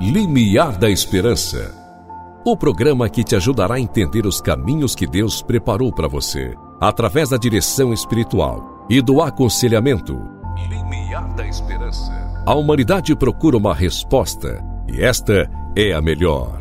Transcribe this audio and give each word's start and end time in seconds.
Limiar 0.00 0.76
da 0.76 0.90
Esperança. 0.90 1.72
O 2.44 2.56
programa 2.56 3.08
que 3.08 3.22
te 3.22 3.36
ajudará 3.36 3.76
a 3.76 3.80
entender 3.80 4.26
os 4.26 4.40
caminhos 4.40 4.92
que 4.92 5.06
Deus 5.06 5.40
preparou 5.40 5.92
para 5.92 6.08
você, 6.08 6.52
através 6.80 7.28
da 7.28 7.36
direção 7.36 7.92
espiritual 7.92 8.86
e 8.90 9.00
do 9.00 9.22
aconselhamento. 9.22 10.18
Limiar 10.68 11.32
da 11.34 11.46
Esperança. 11.46 12.12
A 12.44 12.54
humanidade 12.54 13.14
procura 13.14 13.56
uma 13.56 13.72
resposta 13.72 14.60
e 14.92 15.00
esta 15.00 15.48
é 15.76 15.92
a 15.92 16.02
melhor. 16.02 16.60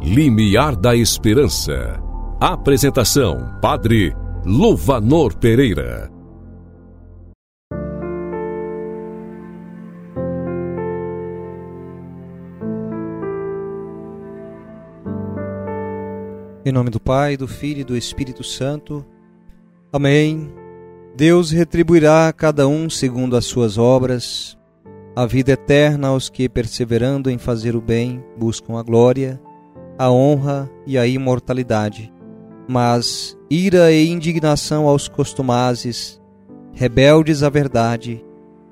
Limiar 0.00 0.76
da 0.76 0.94
Esperança. 0.94 2.00
Apresentação: 2.40 3.58
Padre 3.60 4.14
Luvanor 4.46 5.36
Pereira. 5.36 6.08
Em 16.70 16.72
nome 16.72 16.88
do 16.88 17.00
Pai, 17.00 17.36
do 17.36 17.48
Filho 17.48 17.80
e 17.80 17.84
do 17.84 17.96
Espírito 17.96 18.44
Santo. 18.44 19.04
Amém. 19.92 20.54
Deus 21.16 21.50
retribuirá 21.50 22.28
a 22.28 22.32
cada 22.32 22.68
um 22.68 22.88
segundo 22.88 23.36
as 23.36 23.44
suas 23.44 23.76
obras, 23.76 24.56
a 25.16 25.26
vida 25.26 25.50
eterna 25.50 26.06
aos 26.06 26.28
que, 26.28 26.48
perseverando 26.48 27.28
em 27.28 27.38
fazer 27.38 27.74
o 27.74 27.80
bem, 27.80 28.22
buscam 28.38 28.78
a 28.78 28.84
glória, 28.84 29.40
a 29.98 30.12
honra 30.12 30.70
e 30.86 30.96
a 30.96 31.08
imortalidade. 31.08 32.14
Mas 32.68 33.36
ira 33.50 33.90
e 33.90 34.08
indignação 34.08 34.86
aos 34.86 35.08
costumazes, 35.08 36.22
rebeldes 36.72 37.42
à 37.42 37.48
verdade 37.48 38.24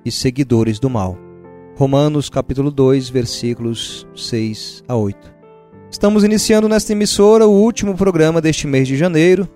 e 0.05 0.13
seguidores 0.13 0.79
do 0.79 0.89
mal. 0.89 1.19
Romanos 1.75 2.31
capítulo 2.31 2.71
2, 2.71 3.09
versículos 3.09 4.07
6 4.15 4.85
a 4.87 4.95
8. 4.95 5.38
Estamos 5.91 6.23
iniciando 6.23 6.69
nesta 6.69 6.93
emissora 6.93 7.47
o 7.47 7.51
último 7.51 7.97
programa 7.97 8.43
deste 8.43 8.67
mês 8.67 8.87
de 8.87 8.95
janeiro. 8.95 9.49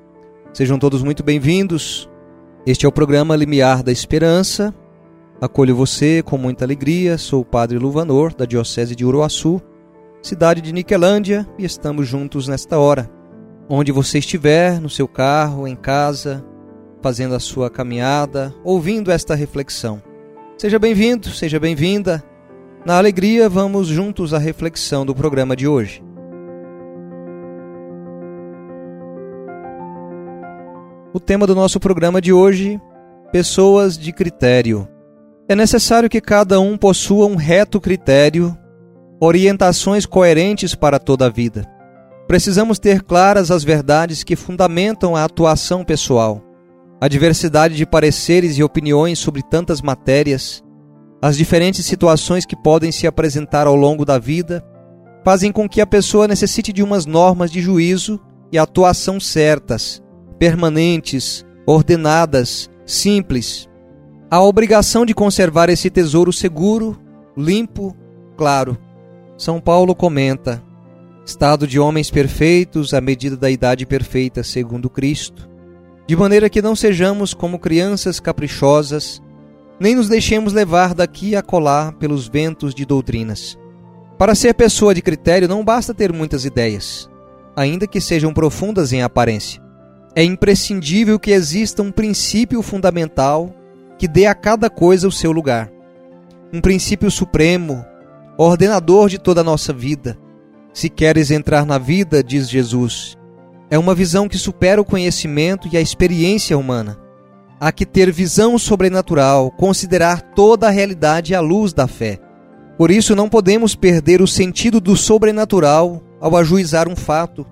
Sejam 0.50 0.78
todos 0.78 1.02
muito 1.02 1.22
bem-vindos. 1.22 2.08
Este 2.66 2.86
é 2.86 2.88
o 2.88 2.92
programa 2.92 3.36
Limiar 3.36 3.82
da 3.82 3.92
Esperança. 3.92 4.74
Acolho 5.42 5.76
você 5.76 6.22
com 6.22 6.38
muita 6.38 6.64
alegria. 6.64 7.18
Sou 7.18 7.42
o 7.42 7.44
Padre 7.44 7.78
Luvanor, 7.78 8.34
da 8.34 8.46
Diocese 8.46 8.96
de 8.96 9.04
Uruaçu, 9.04 9.60
cidade 10.22 10.62
de 10.62 10.72
Niquelândia, 10.72 11.46
e 11.58 11.66
estamos 11.66 12.08
juntos 12.08 12.48
nesta 12.48 12.78
hora. 12.78 13.10
Onde 13.68 13.92
você 13.92 14.18
estiver, 14.18 14.80
no 14.80 14.88
seu 14.88 15.06
carro, 15.06 15.68
em 15.68 15.76
casa, 15.76 16.42
fazendo 17.02 17.34
a 17.34 17.40
sua 17.40 17.68
caminhada, 17.68 18.54
ouvindo 18.64 19.12
esta 19.12 19.34
reflexão. 19.34 20.02
Seja 20.56 20.78
bem-vindo, 20.78 21.28
seja 21.28 21.60
bem-vinda. 21.60 22.24
Na 22.86 22.96
alegria, 22.96 23.50
vamos 23.50 23.86
juntos 23.86 24.32
à 24.32 24.38
reflexão 24.38 25.04
do 25.04 25.14
programa 25.14 25.54
de 25.54 25.68
hoje. 25.68 26.02
O 31.14 31.20
tema 31.20 31.46
do 31.46 31.54
nosso 31.54 31.78
programa 31.78 32.22
de 32.22 32.32
hoje: 32.32 32.80
pessoas 33.30 33.98
de 33.98 34.12
critério. 34.12 34.88
É 35.46 35.54
necessário 35.54 36.08
que 36.08 36.22
cada 36.22 36.58
um 36.58 36.78
possua 36.78 37.26
um 37.26 37.36
reto 37.36 37.78
critério, 37.78 38.56
orientações 39.20 40.06
coerentes 40.06 40.74
para 40.74 40.98
toda 40.98 41.26
a 41.26 41.28
vida. 41.28 41.68
Precisamos 42.26 42.78
ter 42.78 43.02
claras 43.02 43.50
as 43.50 43.62
verdades 43.62 44.24
que 44.24 44.34
fundamentam 44.34 45.14
a 45.14 45.22
atuação 45.22 45.84
pessoal. 45.84 46.40
A 46.98 47.08
diversidade 47.08 47.76
de 47.76 47.84
pareceres 47.84 48.56
e 48.56 48.62
opiniões 48.62 49.18
sobre 49.18 49.42
tantas 49.42 49.82
matérias, 49.82 50.64
as 51.20 51.36
diferentes 51.36 51.84
situações 51.84 52.46
que 52.46 52.56
podem 52.56 52.90
se 52.90 53.06
apresentar 53.06 53.66
ao 53.66 53.76
longo 53.76 54.06
da 54.06 54.18
vida, 54.18 54.64
fazem 55.22 55.52
com 55.52 55.68
que 55.68 55.82
a 55.82 55.86
pessoa 55.86 56.26
necessite 56.26 56.72
de 56.72 56.82
umas 56.82 57.04
normas 57.04 57.50
de 57.50 57.60
juízo 57.60 58.18
e 58.50 58.58
atuação 58.58 59.20
certas 59.20 60.02
permanentes, 60.42 61.46
ordenadas, 61.64 62.68
simples. 62.84 63.68
A 64.28 64.42
obrigação 64.42 65.06
de 65.06 65.14
conservar 65.14 65.70
esse 65.70 65.88
tesouro 65.88 66.32
seguro, 66.32 66.98
limpo, 67.36 67.96
claro. 68.36 68.76
São 69.38 69.60
Paulo 69.60 69.94
comenta: 69.94 70.60
estado 71.24 71.64
de 71.64 71.78
homens 71.78 72.10
perfeitos 72.10 72.92
à 72.92 73.00
medida 73.00 73.36
da 73.36 73.48
idade 73.52 73.86
perfeita, 73.86 74.42
segundo 74.42 74.90
Cristo, 74.90 75.48
de 76.08 76.16
maneira 76.16 76.50
que 76.50 76.60
não 76.60 76.74
sejamos 76.74 77.32
como 77.32 77.56
crianças 77.56 78.18
caprichosas, 78.18 79.22
nem 79.78 79.94
nos 79.94 80.08
deixemos 80.08 80.52
levar 80.52 80.92
daqui 80.92 81.36
a 81.36 81.42
colar 81.42 81.92
pelos 81.92 82.26
ventos 82.26 82.74
de 82.74 82.84
doutrinas. 82.84 83.56
Para 84.18 84.34
ser 84.34 84.54
pessoa 84.54 84.92
de 84.92 85.02
critério 85.02 85.46
não 85.46 85.64
basta 85.64 85.94
ter 85.94 86.12
muitas 86.12 86.44
ideias, 86.44 87.08
ainda 87.54 87.86
que 87.86 88.00
sejam 88.00 88.34
profundas 88.34 88.92
em 88.92 89.02
aparência. 89.02 89.61
É 90.14 90.22
imprescindível 90.22 91.18
que 91.18 91.30
exista 91.30 91.82
um 91.82 91.90
princípio 91.90 92.60
fundamental 92.60 93.54
que 93.98 94.06
dê 94.06 94.26
a 94.26 94.34
cada 94.34 94.68
coisa 94.68 95.08
o 95.08 95.12
seu 95.12 95.32
lugar. 95.32 95.70
Um 96.52 96.60
princípio 96.60 97.10
supremo, 97.10 97.84
ordenador 98.36 99.08
de 99.08 99.18
toda 99.18 99.40
a 99.40 99.44
nossa 99.44 99.72
vida. 99.72 100.18
Se 100.74 100.90
queres 100.90 101.30
entrar 101.30 101.64
na 101.64 101.78
vida, 101.78 102.22
diz 102.22 102.48
Jesus, 102.48 103.16
é 103.70 103.78
uma 103.78 103.94
visão 103.94 104.28
que 104.28 104.36
supera 104.36 104.80
o 104.80 104.84
conhecimento 104.84 105.66
e 105.72 105.78
a 105.78 105.80
experiência 105.80 106.58
humana. 106.58 106.98
Há 107.58 107.72
que 107.72 107.86
ter 107.86 108.12
visão 108.12 108.58
sobrenatural, 108.58 109.50
considerar 109.52 110.20
toda 110.34 110.66
a 110.66 110.70
realidade 110.70 111.34
à 111.34 111.40
luz 111.40 111.72
da 111.72 111.86
fé. 111.86 112.18
Por 112.76 112.90
isso, 112.90 113.16
não 113.16 113.30
podemos 113.30 113.74
perder 113.74 114.20
o 114.20 114.26
sentido 114.26 114.78
do 114.78 114.94
sobrenatural 114.94 116.02
ao 116.20 116.36
ajuizar 116.36 116.86
um 116.86 116.96
fato, 116.96 117.46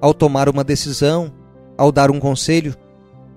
ao 0.00 0.14
tomar 0.14 0.48
uma 0.48 0.62
decisão, 0.62 1.32
ao 1.76 1.90
dar 1.90 2.10
um 2.10 2.20
conselho, 2.20 2.74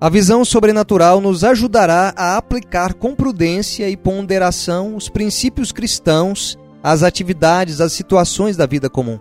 a 0.00 0.08
visão 0.08 0.44
sobrenatural 0.44 1.20
nos 1.20 1.42
ajudará 1.42 2.14
a 2.16 2.36
aplicar 2.36 2.94
com 2.94 3.16
prudência 3.16 3.90
e 3.90 3.96
ponderação 3.96 4.94
os 4.94 5.08
princípios 5.08 5.72
cristãos 5.72 6.56
às 6.82 7.02
atividades, 7.02 7.80
às 7.80 7.92
situações 7.92 8.56
da 8.56 8.64
vida 8.64 8.88
comum. 8.88 9.18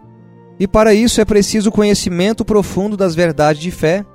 E 0.60 0.68
para 0.68 0.94
isso 0.94 1.20
é 1.20 1.26
preciso 1.26 1.72
conhecimento 1.72 2.46
profundo 2.46 2.96
das 2.96 3.16
verdades 3.16 3.62
de 3.62 3.72
fé, 3.72 4.06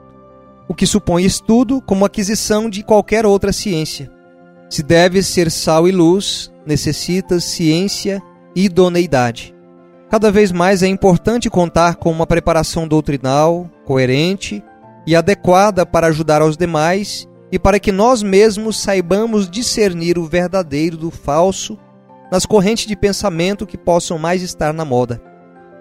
o 0.68 0.74
que 0.74 0.86
supõe 0.86 1.24
estudo 1.24 1.82
como 1.82 2.04
aquisição 2.04 2.70
de 2.70 2.84
qualquer 2.84 3.26
outra 3.26 3.52
ciência. 3.52 4.10
Se 4.70 4.82
deve 4.82 5.22
ser 5.22 5.50
sal 5.50 5.88
e 5.88 5.92
luz, 5.92 6.50
necessita 6.64 7.40
ciência 7.40 8.22
e 8.54 8.66
idoneidade. 8.66 9.54
Cada 10.08 10.30
vez 10.30 10.52
mais 10.52 10.82
é 10.82 10.86
importante 10.86 11.50
contar 11.50 11.96
com 11.96 12.10
uma 12.10 12.26
preparação 12.26 12.86
doutrinal 12.86 13.68
coerente 13.84 14.62
e 15.06 15.16
adequada 15.16 15.84
para 15.84 16.06
ajudar 16.08 16.42
aos 16.42 16.56
demais 16.56 17.28
e 17.50 17.58
para 17.58 17.78
que 17.78 17.92
nós 17.92 18.22
mesmos 18.22 18.80
saibamos 18.80 19.48
discernir 19.50 20.18
o 20.18 20.24
verdadeiro 20.24 20.96
do 20.96 21.10
falso 21.10 21.78
nas 22.30 22.46
correntes 22.46 22.86
de 22.86 22.96
pensamento 22.96 23.66
que 23.66 23.76
possam 23.76 24.18
mais 24.18 24.42
estar 24.42 24.72
na 24.72 24.84
moda. 24.84 25.22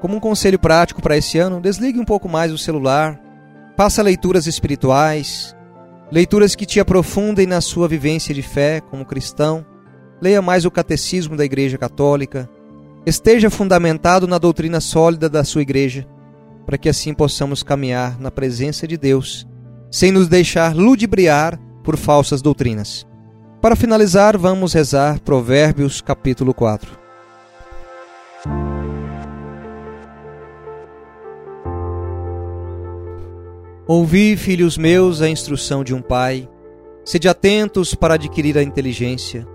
Como 0.02 0.18
um 0.18 0.20
conselho 0.20 0.60
prático 0.60 1.02
para 1.02 1.16
esse 1.16 1.38
ano, 1.38 1.62
desligue 1.62 2.00
um 2.00 2.06
pouco 2.06 2.28
mais 2.28 2.52
o 2.52 2.58
celular, 2.58 3.18
faça 3.78 4.02
leituras 4.02 4.48
espirituais, 4.48 5.56
leituras 6.12 6.56
que 6.56 6.66
te 6.66 6.80
aprofundem 6.80 7.48
na 7.48 7.62
sua 7.62 7.88
vivência 7.88 8.34
de 8.34 8.42
fé 8.42 8.82
como 8.82 9.06
cristão, 9.06 9.66
leia 10.22 10.42
mais 10.42 10.66
o 10.66 10.72
catecismo 10.72 11.38
da 11.38 11.46
Igreja 11.46 11.78
Católica, 11.78 12.50
esteja 13.06 13.50
fundamentado 13.50 14.28
na 14.28 14.38
doutrina 14.38 14.82
sólida 14.82 15.30
da 15.30 15.44
sua 15.44 15.62
igreja 15.62 16.06
para 16.72 16.78
que 16.78 16.88
assim 16.88 17.14
possamos 17.14 17.64
caminhar 17.64 18.18
na 18.18 18.32
presença 18.32 18.88
de 18.88 18.96
Deus, 18.96 19.46
sem 19.92 20.10
nos 20.10 20.30
deixar 20.30 20.74
ludibriar 20.74 21.60
por 21.84 21.98
falsas 21.98 22.42
doutrinas. 22.42 23.06
Para 23.62 23.76
finalizar, 23.76 24.38
vamos 24.38 24.72
rezar 24.72 25.20
Provérbios 25.20 26.00
capítulo 26.00 26.54
4. 26.54 26.98
Ouvi, 33.86 34.38
filhos 34.38 34.78
meus, 34.78 35.22
a 35.22 35.28
instrução 35.28 35.84
de 35.84 35.94
um 35.94 36.02
pai. 36.02 36.48
Sede 37.04 37.28
atentos 37.28 37.94
para 37.94 38.14
adquirir 38.14 38.58
a 38.58 38.64
inteligência, 38.64 39.46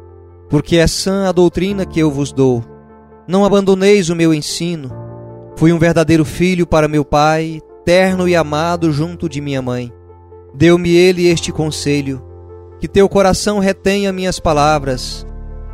porque 0.50 0.76
é 0.76 0.86
sã 0.86 1.26
a 1.26 1.32
doutrina 1.32 1.86
que 1.86 1.98
eu 1.98 2.10
vos 2.10 2.30
dou. 2.30 2.62
Não 3.26 3.42
abandoneis 3.42 4.10
o 4.10 4.14
meu 4.14 4.34
ensino 4.34 5.05
Fui 5.56 5.72
um 5.72 5.78
verdadeiro 5.78 6.24
filho 6.24 6.66
para 6.66 6.86
meu 6.86 7.02
pai, 7.02 7.62
terno 7.82 8.28
e 8.28 8.36
amado 8.36 8.92
junto 8.92 9.26
de 9.26 9.40
minha 9.40 9.62
mãe. 9.62 9.90
Deu-me 10.54 10.94
ele 10.94 11.26
este 11.28 11.50
conselho: 11.50 12.22
que 12.78 12.86
teu 12.86 13.08
coração 13.08 13.58
retenha 13.58 14.12
minhas 14.12 14.38
palavras, 14.38 15.26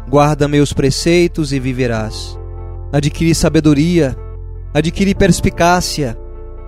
guarda 0.08 0.46
meus 0.46 0.72
preceitos 0.72 1.52
e 1.52 1.58
viverás. 1.58 2.38
Adquiri 2.92 3.34
sabedoria, 3.34 4.16
adquiri 4.72 5.16
perspicácia. 5.16 6.16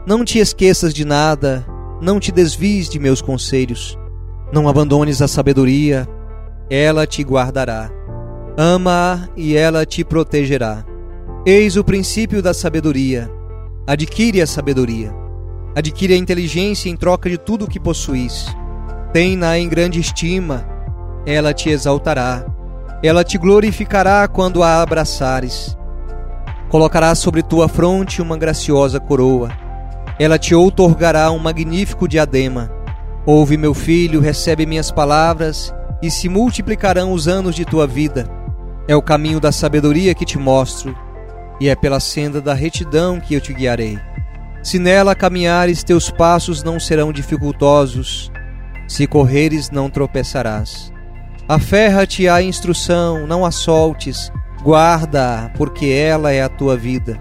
Não 0.07 0.25
te 0.25 0.39
esqueças 0.39 0.93
de 0.93 1.05
nada, 1.05 1.65
não 2.03 2.19
te 2.19 2.33
desvies 2.33 2.89
de 2.89 2.99
meus 2.99 3.23
conselhos. 3.23 3.97
Não 4.53 4.69
abandones 4.69 5.23
a 5.23 5.29
sabedoria, 5.29 6.09
ela 6.69 7.07
te 7.07 7.23
guardará. 7.23 7.91
Ama-a 8.57 9.29
e 9.37 9.57
ela 9.57 9.87
te 9.87 10.05
protegerá. 10.05 10.85
Eis 11.47 11.77
o 11.77 11.85
princípio 11.85 12.41
da 12.41 12.55
sabedoria. 12.55 13.31
Adquire 13.87 14.41
a 14.41 14.47
sabedoria. 14.47 15.15
Adquire 15.77 16.15
a 16.15 16.17
inteligência 16.17 16.89
em 16.89 16.97
troca 16.97 17.29
de 17.29 17.37
tudo 17.37 17.67
o 17.67 17.69
que 17.69 17.79
possuis. 17.79 18.47
Tem-na 19.13 19.59
em 19.59 19.69
grande 19.69 20.01
estima. 20.01 20.67
Ela 21.27 21.53
te 21.53 21.69
exaltará. 21.69 22.47
Ela 23.03 23.23
te 23.23 23.37
glorificará 23.37 24.27
quando 24.27 24.63
a 24.63 24.81
abraçares. 24.81 25.77
Colocará 26.71 27.15
sobre 27.15 27.43
tua 27.43 27.69
fronte 27.69 28.23
uma 28.23 28.39
graciosa 28.39 28.99
coroa. 28.99 29.51
Ela 30.19 30.39
te 30.39 30.55
outorgará 30.55 31.31
um 31.31 31.39
magnífico 31.39 32.09
diadema. 32.09 32.73
Ouve, 33.27 33.59
meu 33.59 33.75
filho, 33.75 34.19
recebe 34.19 34.65
minhas 34.65 34.91
palavras, 34.91 35.75
e 36.01 36.11
se 36.11 36.27
multiplicarão 36.27 37.13
os 37.13 37.29
anos 37.29 37.55
de 37.55 37.67
tua 37.67 37.87
vida. 37.87 38.27
É 38.89 38.97
o 38.97 39.03
caminho 39.03 39.41
da 39.41 39.53
sabedoria 39.53 40.15
que 40.15 40.25
te 40.25 40.39
mostro 40.39 41.04
e 41.61 41.69
é 41.69 41.75
pela 41.75 42.01
senda 42.01 42.41
da 42.41 42.55
retidão 42.55 43.21
que 43.21 43.35
eu 43.35 43.41
te 43.41 43.53
guiarei. 43.53 43.99
Se 44.63 44.79
nela 44.79 45.15
caminhares, 45.15 45.85
teus 45.85 46.11
passos 46.11 46.63
não 46.63 46.81
serão 46.81 47.13
dificultosos, 47.13 48.33
se 48.89 49.07
correres, 49.07 49.71
não 49.71 49.91
tropeçarás. 49.91 50.93
Aferra-te 51.47 52.29
à 52.29 52.43
instrução, 52.43 53.27
não 53.27 53.45
a 53.45 53.51
soltes, 53.51 54.33
guarda-a, 54.63 55.51
porque 55.51 55.87
ela 55.87 56.33
é 56.33 56.43
a 56.43 56.49
tua 56.49 56.77
vida. 56.77 57.21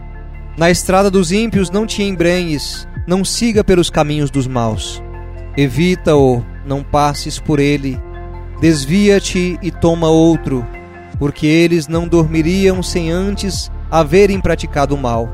Na 0.57 0.71
estrada 0.71 1.11
dos 1.11 1.31
ímpios 1.31 1.69
não 1.69 1.85
te 1.85 2.01
embrenhes, 2.03 2.87
não 3.05 3.25
siga 3.25 3.63
pelos 3.63 3.89
caminhos 3.89 4.31
dos 4.31 4.47
maus. 4.47 5.03
Evita-o, 5.57 6.43
não 6.65 6.81
passes 6.81 7.39
por 7.39 7.59
ele. 7.59 8.01
Desvia-te 8.61 9.59
e 9.61 9.69
toma 9.69 10.07
outro, 10.07 10.65
porque 11.19 11.45
eles 11.45 11.87
não 11.87 12.07
dormiriam 12.07 12.81
sem 12.81 13.11
antes 13.11 13.69
haverem 13.93 14.41
praticado 14.41 14.97
mal. 14.97 15.29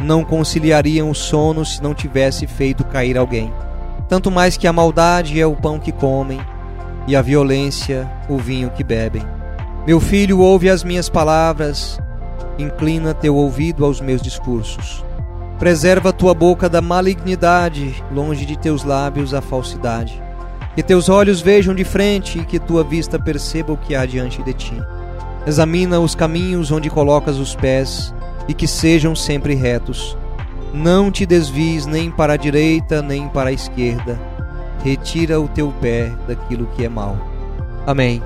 Não 0.00 0.22
conciliariam 0.22 1.10
o 1.10 1.14
sono 1.16 1.64
se 1.64 1.82
não 1.82 1.92
tivesse 1.92 2.46
feito 2.46 2.84
cair 2.84 3.18
alguém. 3.18 3.52
Tanto 4.08 4.30
mais 4.30 4.56
que 4.56 4.68
a 4.68 4.72
maldade 4.72 5.40
é 5.40 5.44
o 5.44 5.56
pão 5.56 5.80
que 5.80 5.90
comem, 5.90 6.40
e 7.08 7.16
a 7.16 7.22
violência 7.22 8.08
o 8.28 8.36
vinho 8.36 8.70
que 8.70 8.84
bebem. 8.84 9.24
Meu 9.84 9.98
filho, 9.98 10.38
ouve 10.38 10.70
as 10.70 10.84
minhas 10.84 11.08
palavras, 11.08 11.98
inclina 12.56 13.14
teu 13.14 13.34
ouvido 13.34 13.84
aos 13.84 14.00
meus 14.00 14.22
discursos. 14.22 15.04
Preserva 15.58 16.12
tua 16.12 16.34
boca 16.34 16.68
da 16.68 16.80
malignidade, 16.80 18.00
longe 18.12 18.46
de 18.46 18.56
teus 18.56 18.84
lábios 18.84 19.34
a 19.34 19.40
falsidade. 19.40 20.22
Que 20.76 20.84
teus 20.84 21.08
olhos 21.08 21.40
vejam 21.40 21.74
de 21.74 21.82
frente 21.82 22.38
e 22.38 22.44
que 22.44 22.60
tua 22.60 22.84
vista 22.84 23.18
perceba 23.18 23.72
o 23.72 23.76
que 23.76 23.96
há 23.96 24.06
diante 24.06 24.40
de 24.40 24.54
ti. 24.54 24.80
Examina 25.48 25.98
os 25.98 26.14
caminhos 26.14 26.70
onde 26.70 26.90
colocas 26.90 27.38
os 27.38 27.54
pés 27.56 28.12
e 28.46 28.52
que 28.52 28.68
sejam 28.68 29.16
sempre 29.16 29.54
retos. 29.54 30.14
Não 30.74 31.10
te 31.10 31.24
desvies 31.24 31.86
nem 31.86 32.10
para 32.10 32.34
a 32.34 32.36
direita 32.36 33.00
nem 33.00 33.26
para 33.28 33.48
a 33.48 33.52
esquerda. 33.52 34.20
Retira 34.84 35.40
o 35.40 35.48
teu 35.48 35.72
pé 35.80 36.12
daquilo 36.28 36.66
que 36.76 36.84
é 36.84 36.88
mal. 36.90 37.16
Amém. 37.86 38.22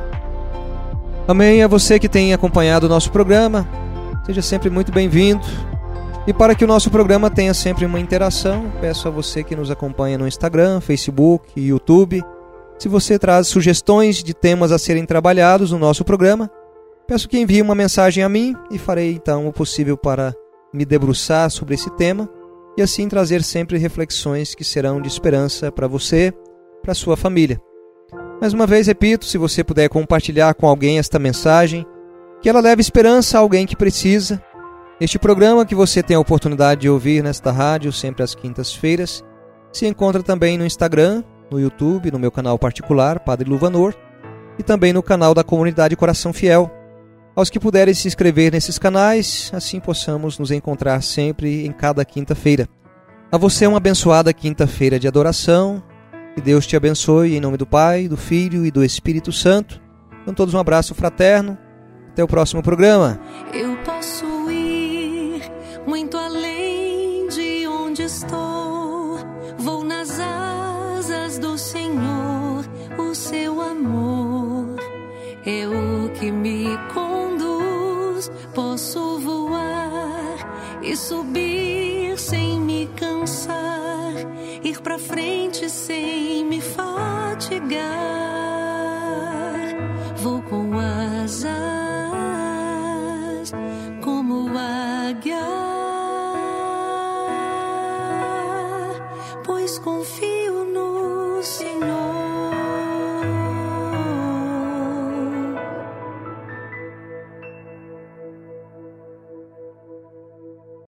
Amém 1.28 1.62
a 1.62 1.68
você 1.68 1.96
que 1.96 2.08
tem 2.08 2.34
acompanhado 2.34 2.86
o 2.86 2.88
nosso 2.88 3.12
programa. 3.12 3.68
Seja 4.26 4.42
sempre 4.42 4.68
muito 4.68 4.90
bem-vindo. 4.90 5.46
E 6.26 6.32
para 6.32 6.56
que 6.56 6.64
o 6.64 6.68
nosso 6.68 6.90
programa 6.90 7.30
tenha 7.30 7.54
sempre 7.54 7.86
uma 7.86 8.00
interação, 8.00 8.64
peço 8.80 9.06
a 9.06 9.12
você 9.12 9.44
que 9.44 9.54
nos 9.54 9.70
acompanha 9.70 10.18
no 10.18 10.26
Instagram, 10.26 10.80
Facebook 10.80 11.52
e 11.54 11.68
YouTube. 11.68 12.20
Se 12.80 12.88
você 12.88 13.16
traz 13.16 13.46
sugestões 13.46 14.24
de 14.24 14.34
temas 14.34 14.72
a 14.72 14.78
serem 14.78 15.06
trabalhados 15.06 15.70
no 15.70 15.78
nosso 15.78 16.04
programa, 16.04 16.50
Peço 17.06 17.28
que 17.28 17.38
envie 17.38 17.60
uma 17.60 17.74
mensagem 17.74 18.22
a 18.22 18.28
mim 18.28 18.54
e 18.70 18.78
farei 18.78 19.12
então 19.12 19.46
o 19.46 19.52
possível 19.52 19.96
para 19.96 20.34
me 20.72 20.84
debruçar 20.84 21.50
sobre 21.50 21.74
esse 21.74 21.90
tema 21.90 22.28
e 22.76 22.82
assim 22.82 23.08
trazer 23.08 23.42
sempre 23.42 23.76
reflexões 23.76 24.54
que 24.54 24.64
serão 24.64 25.00
de 25.00 25.08
esperança 25.08 25.70
para 25.70 25.86
você, 25.86 26.32
para 26.82 26.94
sua 26.94 27.16
família. 27.16 27.60
Mais 28.40 28.54
uma 28.54 28.66
vez 28.66 28.86
repito, 28.86 29.24
se 29.24 29.36
você 29.36 29.62
puder 29.62 29.88
compartilhar 29.88 30.54
com 30.54 30.66
alguém 30.66 30.98
esta 30.98 31.18
mensagem, 31.18 31.86
que 32.40 32.48
ela 32.48 32.60
leve 32.60 32.80
esperança 32.80 33.36
a 33.36 33.40
alguém 33.40 33.66
que 33.66 33.76
precisa. 33.76 34.42
Este 35.00 35.18
programa 35.18 35.66
que 35.66 35.74
você 35.74 36.02
tem 36.02 36.16
a 36.16 36.20
oportunidade 36.20 36.82
de 36.82 36.88
ouvir 36.88 37.22
nesta 37.22 37.50
rádio 37.50 37.92
sempre 37.92 38.22
às 38.22 38.34
quintas-feiras 38.34 39.22
se 39.72 39.86
encontra 39.86 40.22
também 40.22 40.56
no 40.56 40.66
Instagram, 40.66 41.22
no 41.50 41.60
YouTube, 41.60 42.10
no 42.10 42.18
meu 42.18 42.30
canal 42.30 42.58
particular, 42.58 43.20
Padre 43.20 43.48
Luvanor, 43.48 43.94
e 44.58 44.62
também 44.62 44.92
no 44.92 45.02
canal 45.02 45.34
da 45.34 45.44
comunidade 45.44 45.96
Coração 45.96 46.32
Fiel 46.32 46.70
aos 47.34 47.50
que 47.50 47.60
puderem 47.60 47.94
se 47.94 48.06
inscrever 48.06 48.52
nesses 48.52 48.78
canais, 48.78 49.50
assim 49.54 49.80
possamos 49.80 50.38
nos 50.38 50.50
encontrar 50.50 51.02
sempre 51.02 51.66
em 51.66 51.72
cada 51.72 52.04
quinta-feira. 52.04 52.68
A 53.30 53.38
você 53.38 53.66
uma 53.66 53.78
abençoada 53.78 54.32
quinta-feira 54.32 54.98
de 54.98 55.08
adoração. 55.08 55.82
Que 56.34 56.40
Deus 56.40 56.66
te 56.66 56.76
abençoe 56.76 57.36
em 57.36 57.40
nome 57.40 57.56
do 57.56 57.66
Pai, 57.66 58.08
do 58.08 58.16
Filho 58.16 58.64
e 58.64 58.70
do 58.70 58.84
Espírito 58.84 59.32
Santo. 59.32 59.80
Então 60.22 60.34
todos 60.34 60.54
um 60.54 60.58
abraço 60.58 60.94
fraterno. 60.94 61.56
Até 62.10 62.22
o 62.22 62.28
próximo 62.28 62.62
programa. 62.62 63.18
Eu 63.54 63.74
posso 63.78 64.26
ir 64.50 65.50
muito 65.86 66.16
voar 79.22 80.36
e 80.82 80.96
subir 80.96 82.18
sem 82.18 82.60
me 82.60 82.88
cansar, 82.96 84.14
ir 84.62 84.80
para 84.80 84.98
frente 84.98 85.70
sem 85.70 86.44
me 86.44 86.60
fatigar. 86.60 87.80
Vou 90.16 90.42
com 90.42 90.78
asas 90.78 91.52
como 94.00 94.50
águia, 94.58 95.38
pois 99.44 99.78
confio 99.78 100.31